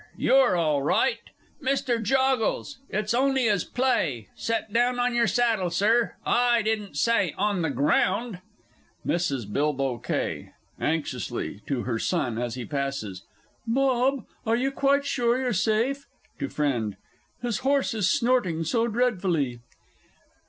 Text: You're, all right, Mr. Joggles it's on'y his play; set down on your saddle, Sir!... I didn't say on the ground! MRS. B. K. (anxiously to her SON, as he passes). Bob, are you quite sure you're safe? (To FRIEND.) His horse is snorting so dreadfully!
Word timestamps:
You're, 0.17 0.55
all 0.55 0.81
right, 0.81 1.19
Mr. 1.61 2.01
Joggles 2.03 2.79
it's 2.89 3.13
on'y 3.13 3.43
his 3.43 3.63
play; 3.63 4.29
set 4.35 4.73
down 4.73 4.97
on 4.97 5.13
your 5.13 5.27
saddle, 5.27 5.69
Sir!... 5.69 6.15
I 6.25 6.63
didn't 6.63 6.97
say 6.97 7.33
on 7.37 7.61
the 7.61 7.69
ground! 7.69 8.39
MRS. 9.05 9.45
B. 9.53 9.99
K. 10.03 10.53
(anxiously 10.79 11.61
to 11.67 11.83
her 11.83 11.99
SON, 11.99 12.39
as 12.39 12.55
he 12.55 12.65
passes). 12.65 13.21
Bob, 13.67 14.25
are 14.43 14.55
you 14.55 14.71
quite 14.71 15.05
sure 15.05 15.37
you're 15.39 15.53
safe? 15.53 16.07
(To 16.39 16.49
FRIEND.) 16.49 16.97
His 17.43 17.59
horse 17.59 17.93
is 17.93 18.09
snorting 18.09 18.63
so 18.63 18.87
dreadfully! 18.87 19.59